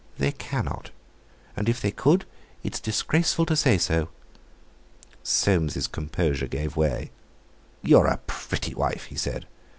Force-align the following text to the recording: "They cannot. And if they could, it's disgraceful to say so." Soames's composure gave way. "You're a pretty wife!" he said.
"They 0.17 0.31
cannot. 0.31 0.89
And 1.55 1.69
if 1.69 1.79
they 1.79 1.91
could, 1.91 2.25
it's 2.63 2.79
disgraceful 2.79 3.45
to 3.45 3.55
say 3.55 3.77
so." 3.77 4.09
Soames's 5.21 5.85
composure 5.85 6.47
gave 6.47 6.75
way. 6.75 7.11
"You're 7.83 8.07
a 8.07 8.17
pretty 8.17 8.73
wife!" 8.73 9.03
he 9.03 9.15
said. 9.15 9.45